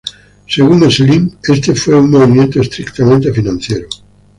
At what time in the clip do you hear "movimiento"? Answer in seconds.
2.09-2.59